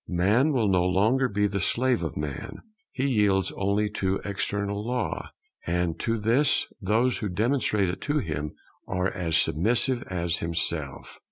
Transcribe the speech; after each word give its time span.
Man 0.07 0.51
will 0.51 0.67
no 0.67 0.83
longer 0.83 1.29
be 1.29 1.45
the 1.45 1.59
slave 1.59 2.01
of 2.01 2.17
man; 2.17 2.63
he 2.91 3.05
yields 3.07 3.51
only 3.51 3.87
to 4.01 4.19
external 4.25 4.83
Law; 4.83 5.29
and 5.67 5.99
to 5.99 6.17
this 6.17 6.65
those 6.81 7.19
who 7.19 7.29
demonstrate 7.29 7.87
it 7.87 8.01
to 8.01 8.17
him 8.17 8.55
are 8.87 9.09
as 9.11 9.37
submissive 9.37 10.01
as 10.09 10.37
himself. 10.39 11.19